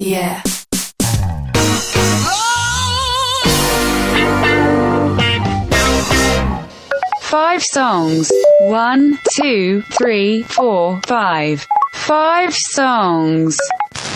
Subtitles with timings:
[0.00, 0.42] Yeah.
[7.20, 8.32] Five songs.
[8.62, 11.64] One, two, three, four, five.
[11.94, 13.56] Five songs.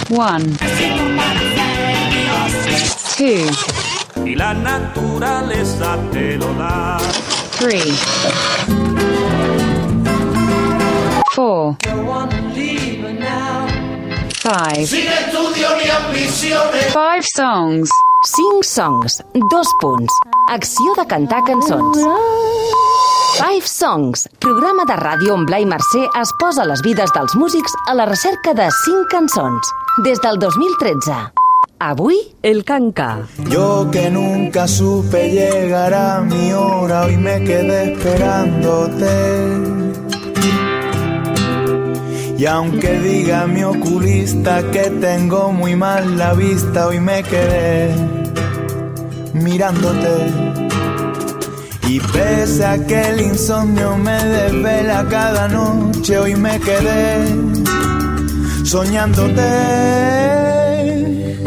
[0.09, 0.57] One.
[3.17, 3.47] Two,
[4.25, 6.99] y la naturaleza te lo da.
[7.53, 7.93] three.
[11.35, 11.77] Four.
[14.49, 14.89] Five.
[16.95, 17.91] Five songs.
[18.25, 20.15] 5 songs, dos punts.
[20.49, 21.99] Acció de cantar cançons.
[23.37, 27.95] Five Songs, programa de ràdio on Blai Mercè es posa les vides dels músics a
[27.95, 29.69] la recerca de 5 cançons.
[30.07, 31.13] Des del 2013.
[31.79, 33.19] Avui, el canca.
[33.51, 39.78] Yo que nunca supe llegar a mi hora, hoy me quedé esperándote.
[42.39, 47.93] Y aunque diga mi oculista que tengo muy mal la vista, hoy me quedé
[49.35, 50.33] mirándote.
[51.89, 57.27] Y pese a que el insomnio me desvela cada noche, hoy me quedé
[58.65, 59.99] soñándote.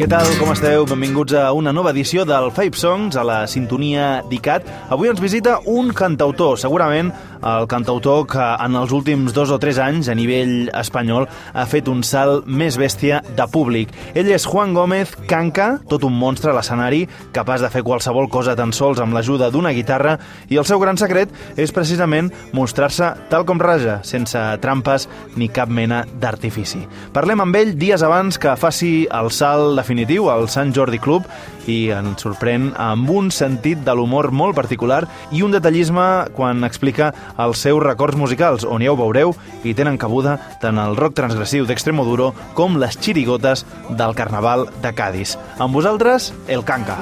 [0.02, 0.82] Què tal, com esteu?
[0.90, 4.66] Benvinguts a una nova edició del Five Songs, a la sintonia d'ICAT.
[4.90, 9.80] Avui ens visita un cantautor, segurament el cantautor que en els últims dos o tres
[9.81, 13.92] anys, a nivell espanyol, ha fet un salt més bèstia de públic.
[14.16, 18.56] Ell és Juan Gómez Canca, tot un monstre a l'escenari, capaç de fer qualsevol cosa
[18.58, 20.17] tan sols amb l'ajuda d'una guitarra,
[20.50, 25.69] i el seu gran secret és precisament mostrar-se tal com raja, sense trampes ni cap
[25.69, 26.84] mena d'artifici.
[27.14, 31.28] Parlem amb ell dies abans que faci el salt definitiu al Sant Jordi Club
[31.67, 36.06] i ens sorprèn amb un sentit de l'humor molt particular i un detallisme
[36.38, 40.98] quan explica els seus records musicals, on ja ho veureu i tenen cabuda tant el
[40.98, 45.38] rock transgressiu d'Extremoduro com les xirigotes del Carnaval de Cádiz.
[45.59, 46.98] Amb vosaltres, el Canca.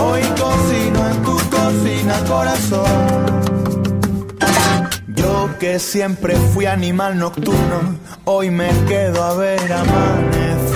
[0.00, 3.42] Hoy cocino en tu cocina, corazón.
[5.14, 10.71] Yo que siempre fui animal nocturno, hoy me quedo a ver amanecer.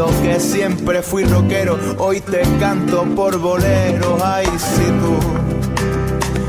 [0.00, 4.16] Yo que siempre fui rockero, hoy te canto por bolero.
[4.24, 5.18] Ay, si tú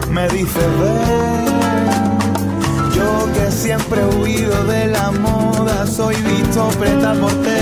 [0.09, 1.51] me dices ver.
[2.95, 7.59] Yo que siempre he huido de la moda, soy visto preta por te.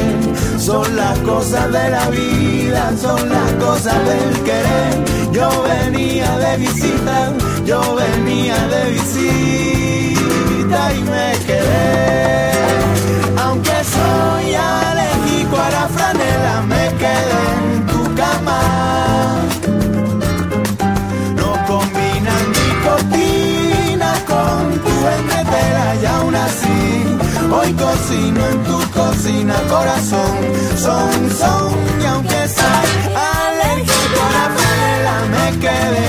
[0.59, 5.05] Son las cosas de la vida, son las cosas del querer.
[5.31, 7.33] Yo venía de visita,
[7.65, 12.51] yo venía de visita y me quedé.
[13.37, 14.53] Aunque soy
[28.09, 30.37] cocino en tu cocina corazón.
[30.77, 36.08] Son son y aunque soy alérgico a la franela me quedé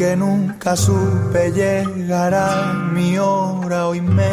[0.00, 4.30] que nunca supe llegar a mi hora hoy me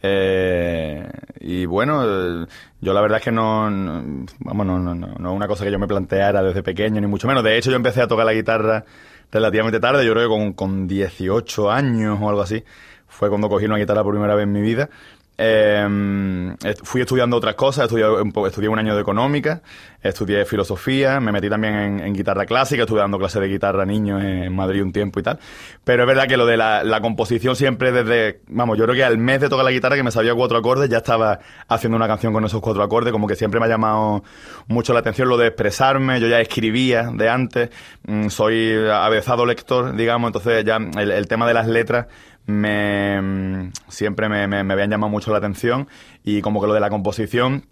[0.03, 1.09] Eh,
[1.39, 2.47] y bueno, eh,
[2.81, 5.65] yo la verdad es que no, no- vamos, no, no, no, no es una cosa
[5.65, 7.45] que yo me planteara desde pequeño, ni mucho menos.
[7.45, 8.85] De hecho, yo empecé a tocar la guitarra
[9.31, 12.65] relativamente tarde, yo creo que con, con 18 años o algo así.
[13.15, 14.91] Fue cuando cogí una guitarra por primera vez en mi vida.
[15.37, 16.55] Eh,
[16.85, 19.63] fui estudiando otras cosas, estudié un, año de económica,
[20.01, 24.23] estudié filosofía, me metí también en, guitarra clásica, estuve dando clases de guitarra a niños
[24.23, 25.41] en Madrid un tiempo y tal.
[25.83, 29.19] Pero es verdad que lo de la, composición siempre desde, vamos, yo creo que al
[29.19, 32.33] mes de tocar la guitarra que me sabía cuatro acordes, ya estaba haciendo una canción
[32.33, 34.23] con esos cuatro acordes, como que siempre me ha llamado
[34.69, 37.71] mucho la atención lo de expresarme, yo ya escribía de antes,
[38.07, 42.07] mm, soy avezado lector, digamos, entonces ya el tema de las letras
[42.47, 45.89] me mm, siempre me, me, me habían llamado mucho la atención
[46.23, 47.67] y como que lo de la composición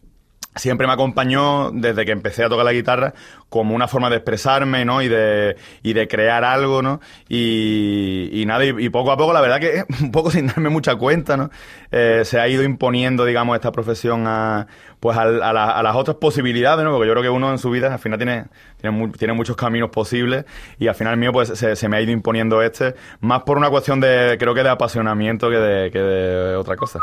[0.54, 3.14] siempre me acompañó desde que empecé a tocar la guitarra
[3.48, 5.02] como una forma de expresarme, ¿no?
[5.02, 7.00] Y de, y de crear algo, ¿no?
[7.28, 10.96] Y, y nada, y, poco a poco, la verdad que un poco sin darme mucha
[10.96, 11.50] cuenta, ¿no?
[11.90, 14.66] Eh, se ha ido imponiendo, digamos, esta profesión a,
[15.00, 16.92] pues a, la- a las otras posibilidades, ¿no?
[16.92, 18.44] Porque yo creo que uno en su vida al final tiene,
[18.80, 20.44] tiene, tiene muchos caminos posibles
[20.78, 23.68] y al final mío pues se, se me ha ido imponiendo este, más por una
[23.70, 27.00] cuestión de, creo que de apasionamiento que de, que de otra cosa.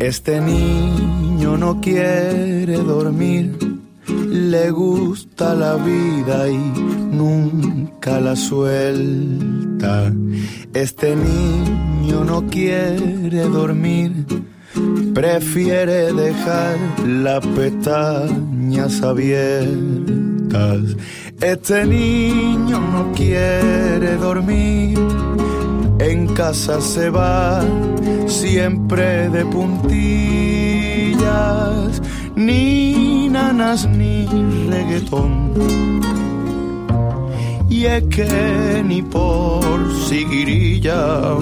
[0.00, 3.58] Este niño no quiere dormir,
[4.06, 10.12] le gusta la vida y nunca la suelta.
[10.72, 14.24] Este niño no quiere dormir,
[15.14, 20.96] prefiere dejar las pestañas abiertas.
[21.40, 24.96] Este niño no quiere dormir,
[25.98, 27.62] en casa se va
[28.26, 31.20] siempre de puntillas,
[32.36, 34.26] ni nanas ni
[34.68, 35.52] reggaetón.
[37.68, 39.70] Y es que ni por
[40.08, 41.36] siguirilla,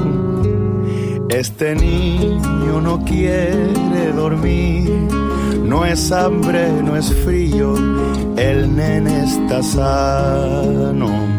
[1.28, 4.90] este niño no quiere dormir.
[5.64, 7.74] No es hambre, no es frío,
[8.36, 11.35] el nene está sano.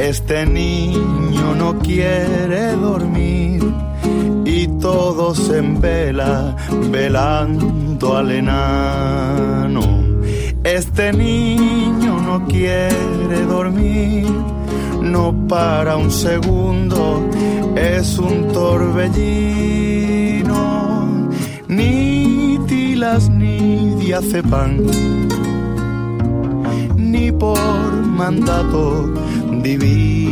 [0.00, 3.62] Este niño no quiere dormir
[4.46, 6.56] y todos en vela,
[6.90, 9.82] velando al enano.
[10.64, 14.26] Este niño no quiere dormir,
[15.02, 17.28] no para un segundo,
[17.76, 19.20] es un torbellino,
[21.68, 24.78] ni tilas ni diazepam,
[26.96, 27.60] ni por
[28.06, 29.12] mandato
[29.62, 30.30] divino.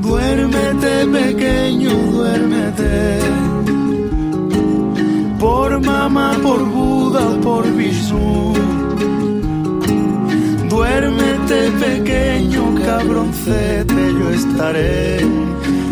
[0.00, 3.18] Duérmete pequeño, duérmete.
[5.38, 8.54] Por mamá, por Buda, por Vishnu.
[10.68, 15.20] Duérmete pequeño, cabroncete, yo estaré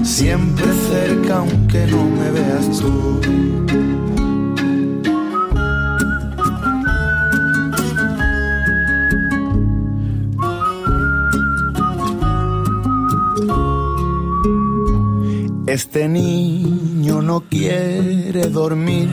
[0.02, 3.20] siempre cerca aunque no me veas tú.
[16.00, 19.10] Este niño no quiere dormir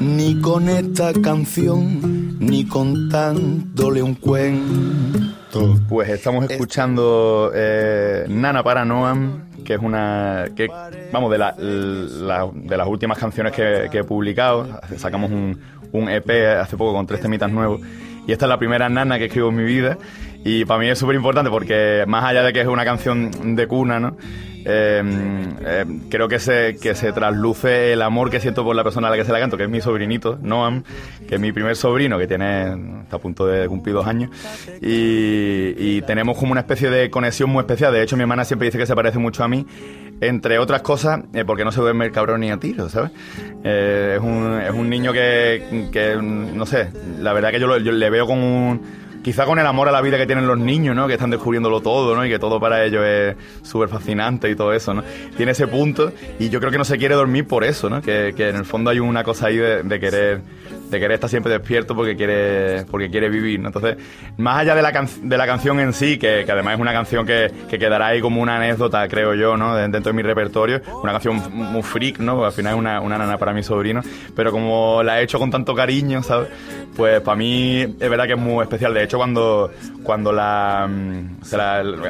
[0.00, 5.78] ni con esta canción ni contándole un cuento.
[5.88, 10.44] Pues estamos escuchando eh, Nana para Noam, que es una.
[10.54, 10.68] Que,
[11.10, 14.78] vamos, de, la- la- de las últimas canciones que, que he publicado.
[14.98, 15.58] Sacamos un,
[15.92, 16.28] un EP
[16.60, 17.80] hace poco con tres temitas nuevos.
[18.26, 19.96] Y esta es la primera Nana que escribo en mi vida.
[20.44, 23.66] Y para mí es súper importante porque, más allá de que es una canción de
[23.66, 24.16] cuna, ¿no?
[24.66, 25.02] Eh,
[25.66, 29.10] eh, creo que se, que se trasluce el amor que siento por la persona a
[29.10, 30.82] la que se la canto, que es mi sobrinito, Noam,
[31.28, 34.30] que es mi primer sobrino, que tiene está a punto de cumplir dos años.
[34.80, 37.92] Y, y tenemos como una especie de conexión muy especial.
[37.92, 39.66] De hecho, mi hermana siempre dice que se parece mucho a mí,
[40.20, 43.10] entre otras cosas, eh, porque no se duerme el cabrón ni a tiro, ¿sabes?
[43.64, 46.88] Eh, es, un, es un niño que, que, no sé,
[47.20, 49.92] la verdad que yo, lo- yo le veo con un quizá con el amor a
[49.92, 51.08] la vida que tienen los niños, ¿no?
[51.08, 52.24] Que están descubriéndolo todo, ¿no?
[52.26, 55.02] Y que todo para ellos es súper fascinante y todo eso, ¿no?
[55.36, 58.02] Tiene ese punto y yo creo que no se quiere dormir por eso, ¿no?
[58.02, 60.42] Que, que en el fondo hay una cosa ahí de, de querer
[60.90, 63.60] de querer estar siempre despierto porque quiere porque quiere vivir.
[63.64, 63.96] Entonces,
[64.36, 66.92] más allá de la, can- de la canción en sí, que, que además es una
[66.92, 69.74] canción que, que quedará ahí como una anécdota, creo yo, ¿no?
[69.74, 72.44] De- Dentro de mi repertorio, una canción muy freak, ¿no?
[72.44, 74.00] Al final es una, una nana para mi sobrino,
[74.34, 76.48] pero como la he hecho con tanto cariño, ¿sabes?
[76.96, 78.94] Pues para mí es verdad que es muy especial.
[78.94, 79.70] De hecho, cuando,
[80.02, 81.38] cuando la, mm,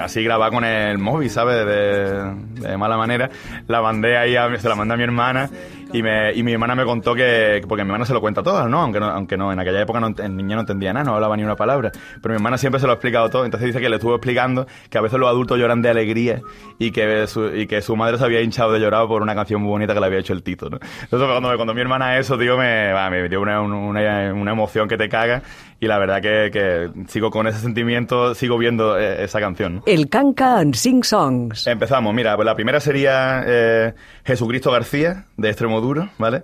[0.01, 1.65] así grababa con el móvil, ¿sabes?
[1.67, 3.31] De, mala manera,
[3.69, 5.49] la mandé ahí, se la mandé a mi hermana
[5.95, 8.69] y, me, y mi hermana me contó que, porque mi hermana se lo cuenta todo,
[8.69, 8.83] ¿no?
[8.83, 11.37] Aunque no, aunque no en aquella época no, el niño no entendía nada, no hablaba
[11.37, 11.93] ni una palabra.
[12.21, 13.45] Pero mi hermana siempre se lo ha explicado todo.
[13.45, 16.43] Entonces dice que le estuvo explicando que a veces los adultos lloran de alegría
[16.81, 19.63] y que su, y que su madre se había hinchado de llorar por una canción
[19.63, 20.79] muy bonita que le había hecho el Tito, ¿no?
[21.03, 24.89] Entonces cuando, cuando mi hermana eso, tío, me, va, me dio una, una, una emoción
[24.89, 25.43] que te caga
[25.85, 29.77] y la verdad que, que sigo con ese sentimiento, sigo viendo eh, esa canción.
[29.77, 29.83] ¿no?
[29.87, 31.67] El Canca en 5 songs.
[31.67, 36.43] Empezamos, mira, pues la primera sería eh, Jesucristo García, de Extremo Duro, ¿vale?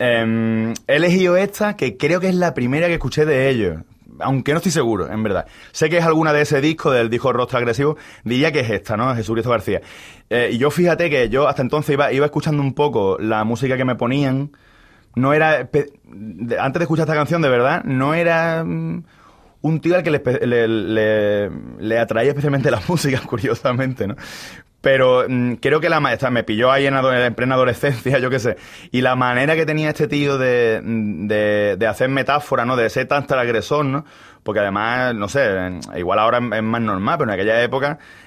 [0.00, 3.78] Eh, he elegido esta, que creo que es la primera que escuché de ellos,
[4.18, 5.46] aunque no estoy seguro, en verdad.
[5.70, 8.96] Sé que es alguna de ese disco, del disco Rostro Agresivo, diría que es esta,
[8.96, 9.14] ¿no?
[9.14, 9.80] Jesucristo García.
[10.28, 13.76] Eh, y yo fíjate que yo hasta entonces iba, iba escuchando un poco la música
[13.76, 14.50] que me ponían,
[15.14, 15.58] no era...
[15.60, 19.04] Antes de escuchar esta canción, de verdad, no era mm,
[19.62, 24.16] un tío al que le, atraía especialmente la música, curiosamente, ¿no?
[24.80, 28.40] Pero mm, creo que la maestra me pilló ahí en, en plena adolescencia, yo qué
[28.40, 28.56] sé.
[28.90, 32.76] Y la manera que tenía este tío de, de, de hacer metáfora, ¿no?
[32.76, 34.04] De ser tan transgresor, ¿no?
[34.42, 38.21] Porque además, no sé, igual ahora es más normal, pero en aquella época mm,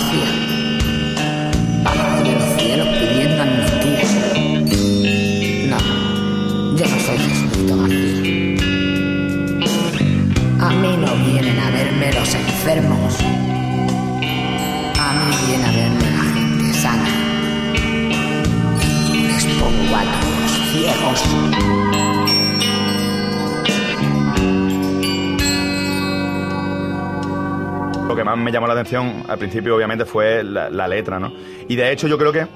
[28.06, 31.32] Lo que más me llamó la atención al principio, obviamente, fue la, letra, ¿no?
[31.68, 32.46] Y de hecho, yo creo que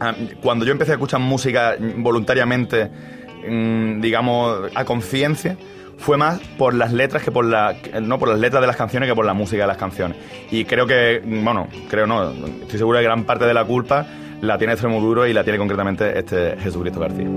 [0.00, 2.90] ah, cuando yo empecé a escuchar música voluntariamente,
[3.48, 5.56] mm, digamos, a conciencia,
[5.98, 9.08] fue más por las letras que por la no por las letras de las canciones
[9.08, 10.16] que por la música de las canciones.
[10.50, 12.30] Y creo que, bueno, creo no,
[12.62, 14.06] estoy seguro que gran parte de la culpa
[14.42, 17.28] la tiene Extremo Duro y la tiene concretamente este Jesucristo García.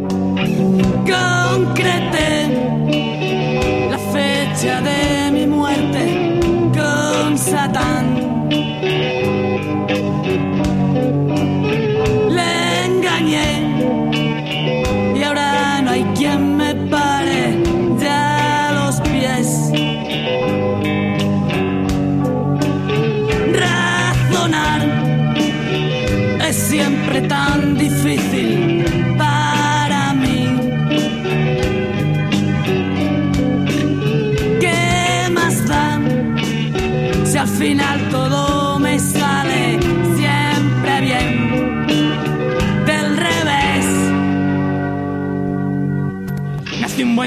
[3.89, 4.94] la fecha de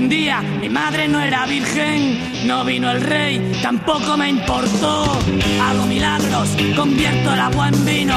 [0.09, 5.19] día, mi madre no era virgen, no vino el rey, tampoco me importó.
[5.61, 8.17] Hago milagros, convierto el agua en vino,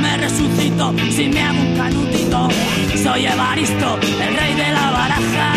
[0.00, 2.48] me resucito si me hago un canutito.
[3.02, 5.52] Soy Evaristo, el rey de la baraja.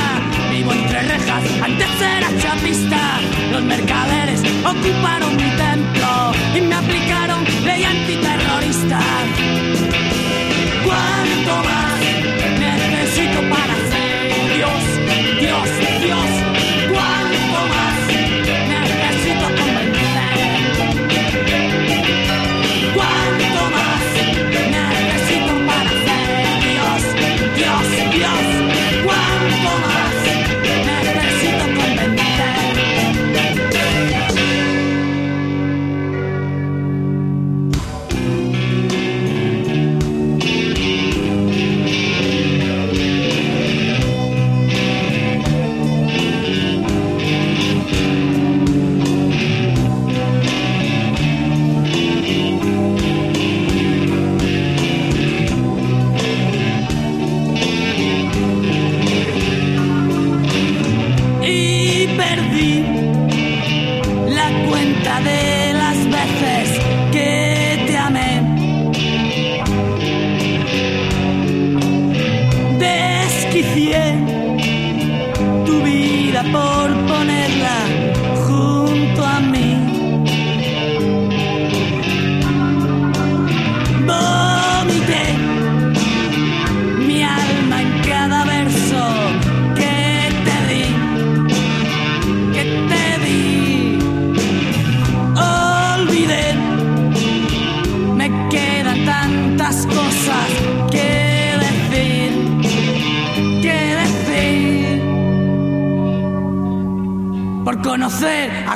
[0.51, 3.19] Vivo entre rejas, antes era chapista.
[3.51, 8.99] Los mercaderes ocuparon mi templo y me aplicaron ley antiterrorista.
[10.83, 11.24] ¿Cuánto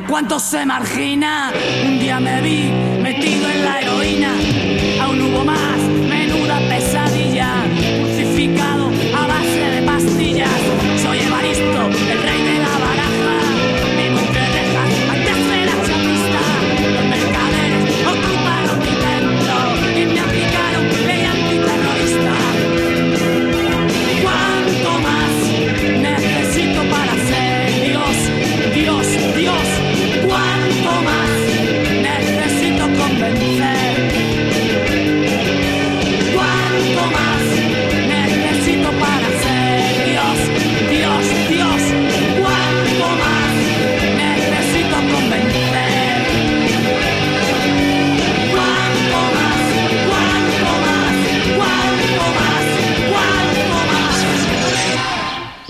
[0.09, 1.53] cuántos se margina,
[1.85, 4.48] un día me vi metido en la heroína.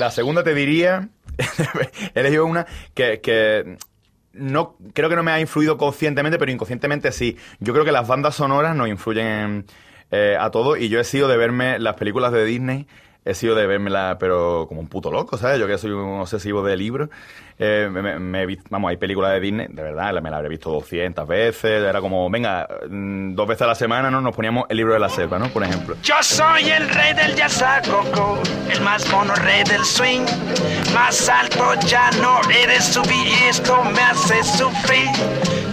[0.09, 1.07] La segunda te diría,
[2.15, 3.77] he elegido una que,
[4.33, 7.37] no creo que no me ha influido conscientemente, pero inconscientemente sí.
[7.59, 9.67] Yo creo que las bandas sonoras nos influyen
[10.09, 12.87] eh, a todos y yo he sido de verme las películas de Disney
[13.25, 15.59] he sido de vermela, pero como un puto loco, ¿sabes?
[15.59, 17.09] Yo que soy un obsesivo de libros.
[17.61, 20.71] Eh, me, me visto- vamos, hay películas de Disney, de verdad, me la habré visto
[20.71, 21.83] 200 veces.
[21.83, 24.21] Era como, venga, mm, dos veces a la semana, ¿no?
[24.21, 25.49] Nos poníamos el libro de la selva, ¿no?
[25.49, 25.95] Por ejemplo.
[26.01, 28.39] Yo soy el rey del yazacoco,
[28.71, 30.21] el más mono rey del swing.
[30.93, 35.09] Más alto ya no eres subir y esto me hace sufrir.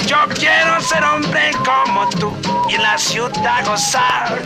[0.07, 2.33] Yo quiero ser hombre como tú
[2.69, 4.39] y en la ciudad gozar.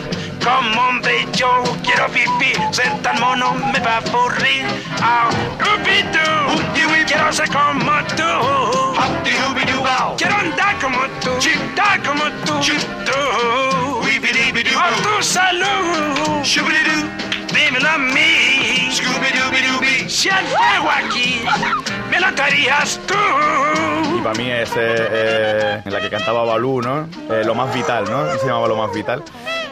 [0.43, 4.65] Como hombre yo quiero vivir, ser tan mono me va a aburrir.
[5.01, 5.29] Oh,
[5.71, 6.57] Ubi-doo,
[7.05, 8.23] quiero ser como tú.
[10.17, 12.53] Quiero andar como tú, andar como tú.
[14.73, 16.43] Por tu salud,
[17.53, 18.89] dímelo a mí.
[20.07, 21.41] Si el fuego aquí,
[22.09, 23.15] me lo darías tú.
[24.17, 27.07] Y para mí es eh, eh, en la que cantaba Balú, ¿no?
[27.29, 28.31] Eh, lo más vital, ¿no?
[28.37, 29.23] Se llamaba Lo más vital.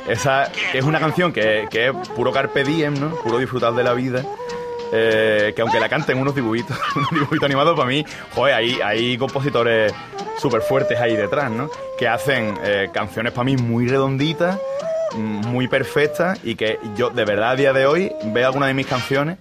[0.09, 3.15] Esa es una canción que, que es puro carpe diem, ¿no?
[3.15, 4.23] Puro disfrutar de la vida.
[4.91, 9.17] Eh, que aunque la canten unos dibujitos, unos dibujitos animados, para mí, joder, hay, hay
[9.17, 9.93] compositores
[10.39, 11.69] súper fuertes ahí detrás, ¿no?
[11.97, 14.57] Que hacen eh, canciones para mí muy redonditas,
[15.13, 18.73] mm, muy perfectas y que yo de verdad a día de hoy veo alguna de
[18.73, 19.37] mis canciones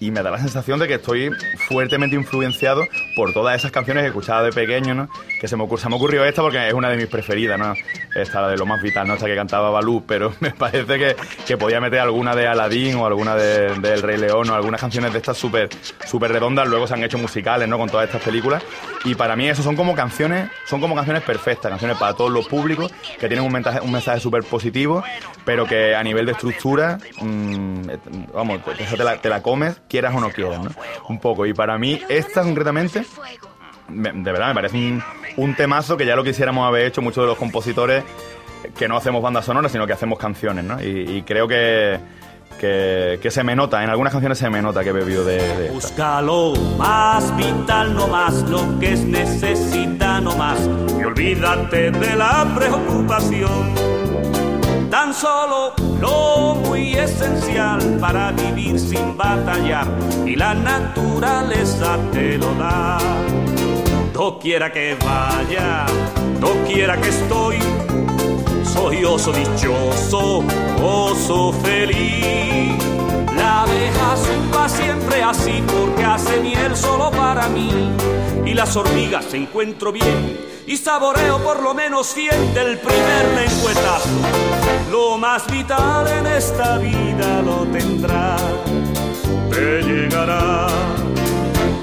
[0.00, 1.30] y me da la sensación de que estoy
[1.68, 2.86] fuertemente influenciado
[3.16, 5.08] por todas esas canciones que escuchaba de pequeño, ¿no?
[5.40, 7.74] Que se me, ocur- se me ocurrió esta porque es una de mis preferidas, ¿no?
[8.14, 9.14] Esta la de lo más vital, ¿no?
[9.14, 13.06] Esta que cantaba Balú, pero me parece que, que podía meter alguna de Aladdin o
[13.06, 15.68] alguna de, El Rey León o algunas canciones de estas súper
[16.06, 17.78] súper redondas, luego se han hecho musicales, ¿no?
[17.78, 18.62] Con todas estas películas
[19.04, 22.46] y para mí eso son como canciones, son como canciones perfectas, canciones para todos los
[22.48, 25.02] públicos que tienen un mensaje, un mensaje súper positivo,
[25.44, 27.82] pero que a nivel de estructura, mm,
[28.34, 30.70] vamos, te la, te la comes, quieras o no quieras, ¿no?
[31.08, 31.46] Un poco.
[31.46, 33.04] Y para mí, esta concretamente,
[33.88, 35.02] me- de verdad me parece un,
[35.36, 38.04] un temazo que ya lo quisiéramos haber hecho muchos de los compositores
[38.76, 40.82] que no hacemos bandas sonoras, sino que hacemos canciones, ¿no?
[40.82, 41.98] Y creo que,
[42.58, 45.36] que, que se me nota, en algunas canciones se me nota que he bebido de,
[45.36, 45.72] de
[46.76, 50.58] más vital, no más lo que es necesita, no más.
[50.98, 53.74] Y olvídate de la preocupación.
[54.90, 59.86] Tan solo lo muy esencial para vivir sin batallar.
[60.26, 62.98] Y la naturaleza te lo da.
[64.12, 65.86] Doquiera que vaya,
[66.40, 67.77] doquiera que estoy.
[68.78, 70.44] Soy oso dichoso,
[70.80, 72.78] oso feliz.
[73.34, 77.90] La abeja zumba siempre así porque hace miel solo para mí.
[78.46, 84.10] Y las hormigas encuentro bien y saboreo por lo menos siente el primer lengüetazo.
[84.92, 88.36] Lo más vital en esta vida lo tendrá,
[89.50, 90.68] te llegará.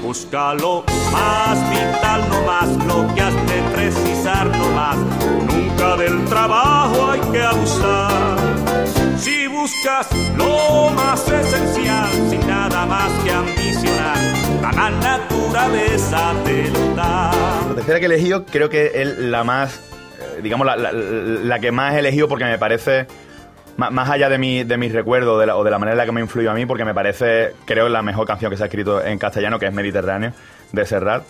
[0.02, 0.82] Busca lo
[1.12, 5.25] más vital, no más lo que has de precisar, no más.
[5.76, 8.36] Del trabajo hay que abusar.
[9.16, 14.16] Si buscas lo más esencial, sin nada más que ambicionar,
[14.74, 17.30] la naturaleza te lo da.
[17.68, 19.80] La tercera que he elegido creo que es la más,
[20.20, 23.06] eh, digamos, la, que más he elegido porque me parece,
[23.76, 26.20] más allá de, mi, de mis recuerdos o de la manera en la que me
[26.20, 29.18] influyó a mí, porque me parece, creo, la mejor canción que se ha escrito en
[29.18, 30.32] castellano, que es Mediterráneo,
[30.72, 31.24] de Serrat.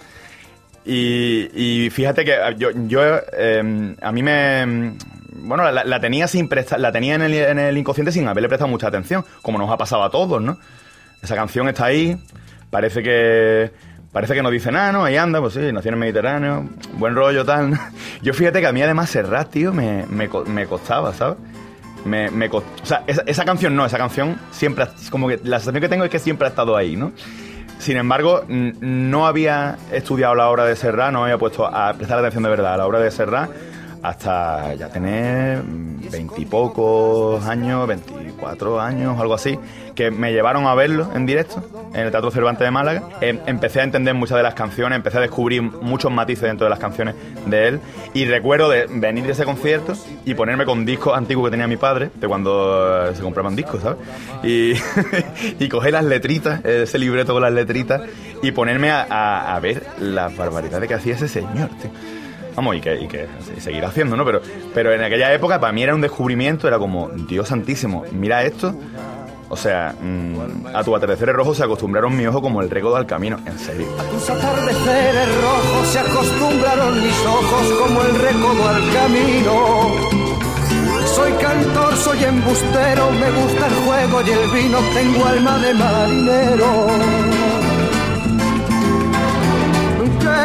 [0.88, 3.00] Y, fíjate que yo, yo
[3.32, 4.94] eh, a mí me...
[5.38, 8.68] Bueno, la, tenía sin prestar, la tenía en el, en el inconsciente sin haberle prestado
[8.68, 10.58] mucha atención, como nos ha pasado a todos, ¿no?
[11.22, 12.16] Esa canción está ahí,
[12.70, 13.70] parece que
[14.12, 15.04] parece que no dice nada, ¿no?
[15.04, 17.78] Ahí anda, pues sí, nació en el Mediterráneo, buen rollo, tal.
[18.22, 21.36] Yo fíjate que a mí además Serrat, tío, me, me, me costaba, ¿sabes?
[22.04, 25.88] Me, me O sea, esa, canción no, esa canción siempre, como que la sensación que
[25.88, 27.12] tengo es que siempre ha estado ahí, ¿no?
[27.78, 32.42] Sin embargo, no había estudiado la obra de Serrat, no había puesto a prestar atención
[32.42, 33.50] de verdad a la obra de Serrat
[34.08, 39.58] hasta ya tener mm, veintipocos años, 24 años, algo así,
[39.94, 41.62] que me llevaron a verlo en directo
[41.94, 43.02] en el Teatro Cervantes de Málaga.
[43.20, 46.70] Em- empecé a entender muchas de las canciones, empecé a descubrir muchos matices dentro de
[46.70, 47.14] las canciones
[47.46, 47.80] de él
[48.14, 51.76] y recuerdo de venir de ese concierto y ponerme con discos antiguos que tenía mi
[51.76, 53.98] padre, de cuando eh, se compraban discos, ¿sabes?
[54.44, 54.72] Y,
[55.64, 58.02] y coger las letritas, ese libreto con las letritas
[58.42, 61.90] y ponerme a, a- ver las barbaridades que hacía ese señor, tío.
[62.56, 64.24] Vamos, y que, y que se- seguirá haciendo, ¿no?
[64.24, 64.40] Pero,
[64.74, 68.74] pero en aquella época para mí era un descubrimiento, era como, Dios santísimo, mira esto.
[69.48, 73.06] O sea, mm, a tu atardecer rojo se acostumbraron mi ojo como el recodo al
[73.06, 73.86] camino, en serio.
[74.10, 79.90] Tus atardeceres rojos se acostumbraron mis ojos como el recodo al camino.
[81.14, 86.86] Soy cantor, soy embustero, me gusta el juego y el vino, tengo alma de marinero.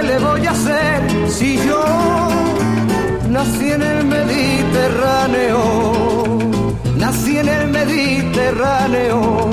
[0.02, 1.84] ¿Qué le voy a hacer si yo
[3.30, 5.60] nací en el Mediterráneo?
[6.98, 9.48] Nací en el Mediterráneo.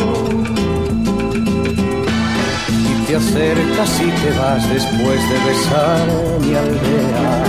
[2.67, 6.07] Y te acercas y te vas después de besar
[6.41, 7.45] mi aldea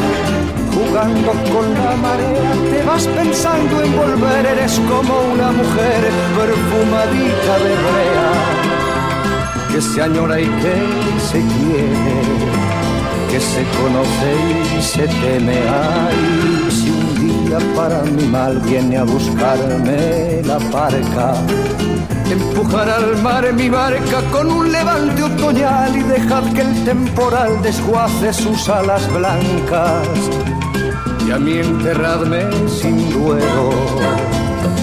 [0.75, 7.73] jugando con la marea, te vas pensando en volver, eres como una mujer perfumadita de
[7.88, 8.31] brea,
[9.71, 10.75] que se añora y que
[11.29, 12.59] se quiere,
[13.30, 14.32] que se conoce
[14.78, 15.60] y se teme.
[15.70, 21.34] Ay, si un día para mi mal viene a buscarme la parca.
[22.30, 28.34] Empujar al mar mi barca con un levante otoñal y dejad que el temporal desguace
[28.34, 30.08] sus alas blancas
[31.30, 33.70] y a mí enterradme sin duelo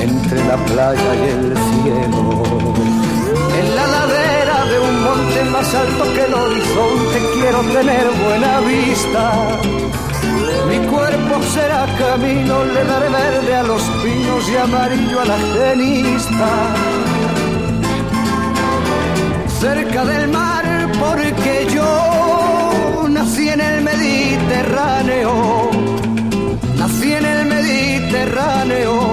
[0.01, 2.46] entre la playa y el cielo.
[5.67, 9.59] Más alto que el horizonte quiero tener buena vista.
[10.69, 16.49] Mi cuerpo será camino, le daré verde a los pinos y amarillo a la genista.
[19.61, 20.65] Cerca del mar
[21.01, 25.71] porque yo nací en el Mediterráneo
[26.79, 29.06] Nací en el Mediterráneo,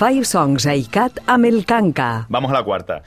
[0.00, 2.24] Five Songs a ICAT amb el Canca.
[2.30, 3.02] Vamos a la cuarta.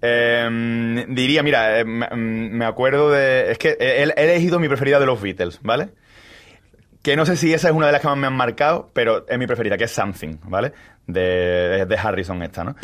[0.00, 3.50] Eh, diría, mira, eh, me, me acuerdo de...
[3.52, 5.90] Es que he, he elegido mi preferida de los Beatles, ¿vale?
[7.02, 9.26] Que no sé si esa es una de las que más me han marcado, pero
[9.28, 10.72] es mi preferida, que es Something, ¿vale?
[11.06, 12.76] De, de, de Harrison esta, ¿no?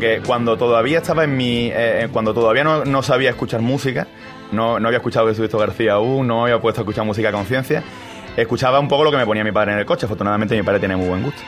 [0.00, 1.70] Que cuando todavía estaba en mi...
[1.72, 4.08] eh, cuando todavía no, sabía escuchar música,
[4.50, 7.84] no, no había escuchado Jesucristo García aún, no había puesto a escuchar música a conciencia,
[8.36, 10.06] escuchaba un poco lo que me ponía mi padre en el coche.
[10.06, 11.42] Afortunadamente mi padre tiene muy buen gusto.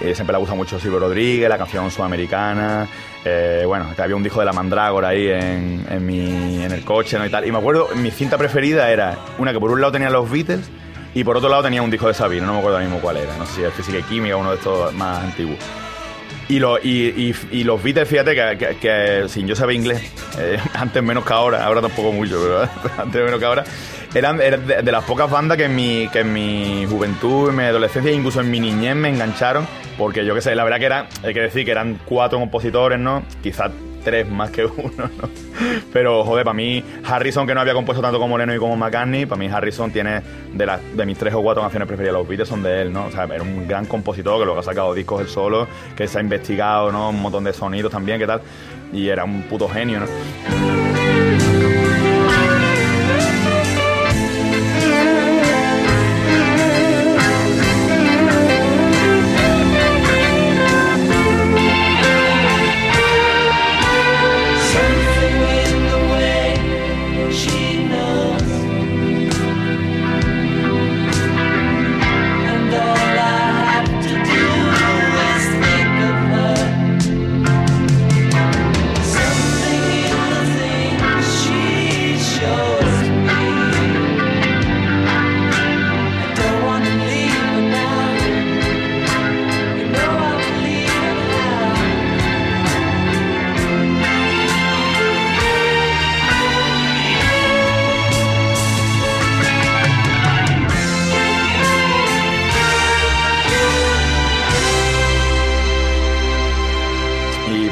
[0.00, 2.86] Eh, siempre le gusta mucho Silvio Rodríguez, la canción sudamericana.
[3.24, 7.18] eh, bueno, había un disco de la Mandrágora ahí en, en, mi, en el coche
[7.18, 7.24] ¿no?
[7.24, 7.46] y tal.
[7.46, 10.70] Y me acuerdo, mi cinta preferida era una que por un lado tenía los Beatles
[11.14, 13.16] y por otro lado tenía un disco de Sabino, no me acuerdo ahora mismo cuál
[13.16, 13.34] era.
[13.38, 15.56] No sé si es Física y Química, uno de estos más antiguos.
[16.48, 20.00] Y, lo, y, y, y los Beatles, fíjate que, que- que sin yo saber inglés,
[20.38, 23.64] eh, antes menos que ahora, ahora tampoco mucho, pero antes menos que ahora,
[24.14, 27.56] eran, eran de, de las pocas bandas que en, mi, que en mi juventud, en
[27.56, 29.66] mi adolescencia, incluso en mi niñez me engancharon,
[29.98, 32.98] porque yo qué sé, la verdad que eran, hay que decir que eran cuatro compositores,
[33.00, 33.24] ¿no?
[33.42, 33.72] Quizás
[34.06, 35.28] tres más que uno, ¿no?
[35.92, 39.26] Pero, joder, para mí, Harrison, que no había compuesto tanto como Lennon y como McCartney,
[39.26, 42.48] para mí Harrison tiene de, las de mis tres o cuatro canciones preferidas, los Beatles
[42.48, 43.06] son de él, ¿no?
[43.06, 45.66] O sea, era un gran compositor que luego ha sacado discos él solo,
[45.96, 47.08] que se ha investigado, ¿no?
[47.08, 48.42] Un montón de sonidos también, ¿qué tal?
[48.92, 50.02] Y era un puto genio.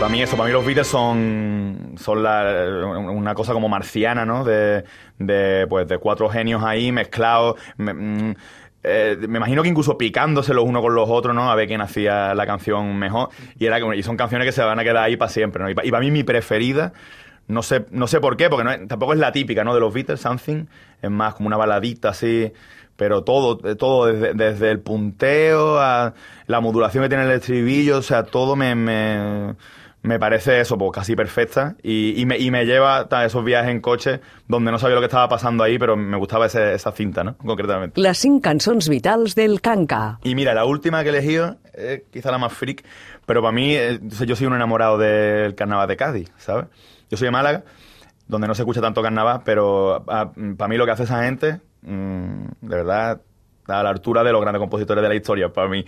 [0.04, 4.44] Para mí eso, para mí los Beatles son, son una cosa como marciana, ¿no?
[4.44, 4.84] De,
[5.18, 7.58] de, pues, de cuatro genios ahí mezclados.
[7.78, 8.34] Me, mm,
[8.82, 11.50] eh, me imagino que incluso picándose los unos con los otros, ¿no?
[11.50, 13.30] A ver quién hacía la canción mejor.
[13.58, 15.70] Y, era, y son canciones que se van a quedar ahí para siempre, ¿no?
[15.70, 16.92] Y, pa- y para mí mi preferida,
[17.48, 19.72] no sé, no sé por qué, porque tampoco es la típica, ¿no?
[19.72, 20.66] De los Beatles, Something.
[21.00, 22.52] Es más como una baladita así.
[22.96, 26.12] Pero todo, eh, todo desde, el punteo a
[26.46, 28.74] la modulación que tiene el estribillo, o sea, todo me,
[30.04, 31.76] me parece eso, pues casi perfecta.
[31.82, 35.00] Y, y me, y me lleva a esos viajes en coche donde no sabía lo
[35.00, 37.36] que estaba pasando ahí, pero me gustaba ese- esa cinta, ¿no?
[37.38, 38.00] Concretamente.
[38.00, 40.18] Les cinc cançons vitals del Canca.
[40.22, 42.84] Y mira, la última que he elegido es quizá la más freak,
[43.26, 46.66] pero para mí, eh, yo soy un enamorado del carnaval de Cádiz, ¿sabes?
[47.10, 47.64] Yo soy de Málaga,
[48.28, 52.44] donde no se escucha tanto carnaval, pero para mí lo que hace esa gente, mm,
[52.60, 53.20] de verdad,
[53.66, 55.82] a la altura de los grandes compositores de la historia, para mí.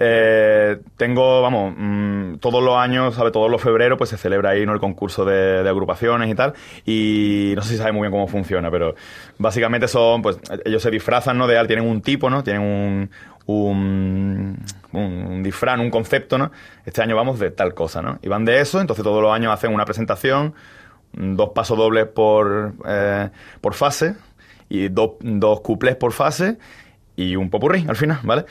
[0.00, 3.32] Eh, tengo, vamos, mm, todos los años, ¿sabes?
[3.32, 4.72] Todos los febreros, pues se celebra ahí, ¿no?
[4.72, 6.54] El concurso de, de agrupaciones y tal.
[6.84, 8.94] Y no sé si sabes muy bien cómo funciona, pero
[9.38, 11.46] básicamente son, pues, ellos se disfrazan, ¿no?
[11.46, 12.42] De tienen un tipo, ¿no?
[12.42, 13.10] Tienen un,
[13.46, 14.58] un,
[14.92, 16.50] un, disfraz, un concepto, ¿no?
[16.84, 18.18] Este año vamos de tal cosa, ¿no?
[18.22, 20.54] Y van de eso, entonces todos los años hacen una presentación,
[21.12, 23.30] dos pasos dobles por, eh,
[23.60, 24.16] por fase,
[24.68, 26.58] y dos, dos cuplés por fase,
[27.16, 28.44] y un popurrí al final, ¿vale?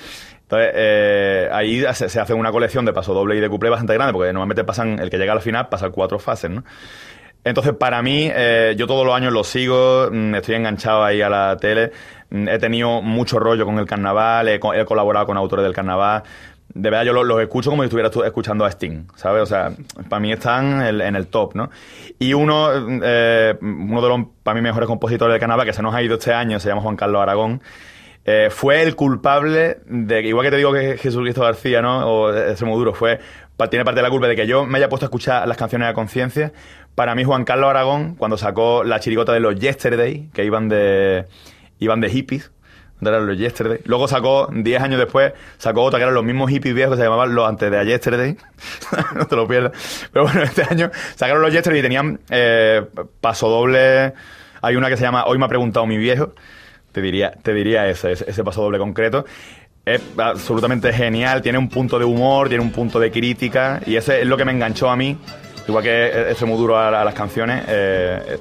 [0.54, 4.14] Entonces, eh, ahí se, hace una colección de paso doble y de cuplé bastante grande,
[4.14, 6.64] porque normalmente pasan, el que llega a la final pasa cuatro fases, ¿no?
[7.46, 11.30] Entonces, para mí, eh, yo todos los años lo sigo, mm, estoy enganchado ahí a
[11.30, 11.92] la tele,
[12.30, 15.74] mm, he tenido mucho rollo con el carnaval, he, co- he colaborado con autores del
[15.74, 16.24] carnaval.
[16.74, 19.44] De verdad, yo los, escucho como si estuviera estu- escuchando a Sting, ¿sabes?
[19.44, 19.72] O sea,
[20.08, 21.70] para mí están en el top, ¿no?
[22.18, 22.70] Y uno,
[23.04, 26.16] eh, uno de los, para mí, mejores compositores del carnaval, que se nos ha ido
[26.16, 27.62] este año, se llama Juan Carlos Aragón,
[28.26, 32.06] eh, fue el culpable de, igual que te digo que Jesucristo García, ¿no?
[32.08, 33.20] O Extremoduro, fue,
[33.58, 35.58] pa- tiene parte de la culpa de que yo me haya puesto a escuchar las
[35.58, 36.54] canciones a conciencia.
[36.96, 41.26] Para mí, Juan Carlos Aragón, cuando sacó la chirigota de los Yesterday, que iban de,
[41.80, 42.52] iban de hippies,
[43.02, 43.80] los Yesterday.
[43.84, 47.04] Luego sacó, 10 años después, sacó otra que eran los mismos hippies viejos que se
[47.04, 48.38] llamaban los antes de Yesterday.
[49.16, 50.08] no te lo pierdas.
[50.14, 52.86] Pero bueno, este año sacaron los Yesterday y tenían eh,
[53.20, 54.14] paso doble.
[54.62, 56.34] Hay una que se llama Hoy me ha preguntado mi viejo.
[56.94, 59.26] Te diría, te diría ese, ese, paso doble concreto.
[59.86, 64.22] Es absolutamente genial, tiene un punto de humor, tiene un punto de crítica y ese
[64.22, 65.18] es lo que me enganchó a mí,
[65.68, 68.38] igual que ese muy duro a, las canciones, eh,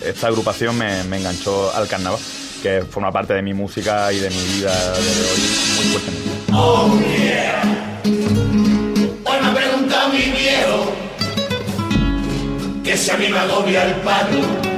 [0.00, 2.20] esta agrupación me, enganchó al carnaval,
[2.62, 5.40] que forma parte de mi música y de mi vida de hoy
[5.74, 6.34] muy fuertemente.
[6.52, 7.62] Oh yeah.
[9.24, 10.34] Hoy me ha preguntado mi
[12.84, 14.73] que si a mí me agobia el paro.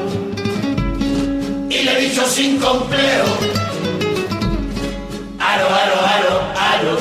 [1.76, 3.36] Y le he dicho sin complejo.
[5.38, 6.34] Aro, aro, aro,
[6.72, 6.96] aro.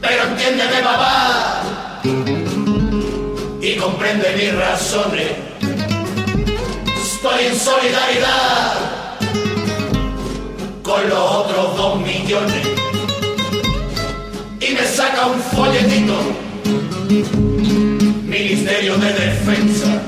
[0.00, 1.62] Pero entiéndeme, papá.
[3.60, 5.32] Y comprende mis razones.
[7.02, 8.74] Estoy en solidaridad
[10.82, 12.66] con los otros dos millones
[14.60, 16.14] y me saca un folletito
[18.24, 20.02] Ministerio de Defensa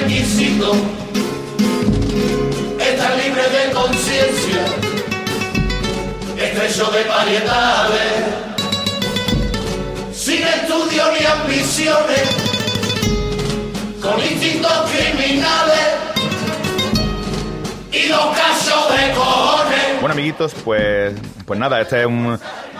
[0.00, 0.76] requisitos
[2.80, 4.64] estar libre de conciencia.
[6.36, 8.24] Estrecho de variedades
[10.12, 12.28] sin estudio ni ambiciones.
[14.00, 15.88] Con instintos criminales.
[17.90, 20.00] Y los casos de cojones.
[20.00, 22.38] Bueno, amiguitos, pues, pues nada, este es un,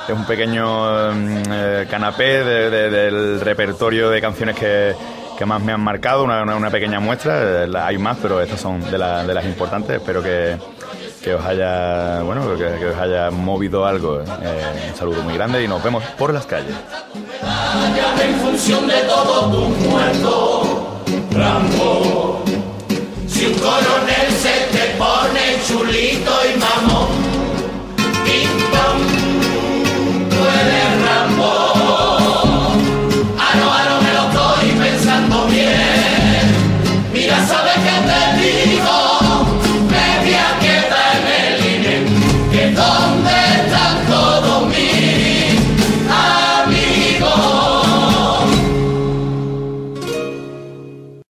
[0.09, 4.95] es un pequeño mm, eh, canapé de- de- del repertorio de canciones que,
[5.39, 7.65] que más me han marcado, una, una- una pequeña muestra.
[7.65, 9.97] eh, Hay más, pero estas son de, la- de las importantes.
[9.97, 10.57] Espero que,
[11.23, 14.21] que os haya, bueno, que, que os haya movido algo.
[14.21, 16.75] Eh, un saludo muy grande y nos vemos por las calles.
[18.21, 22.45] En función de todo tu muerto, Rambo.
[23.29, 27.09] Si un coronel se te pone chulito y mamón,
[28.25, 31.78] ping pong, tú eres Rambo.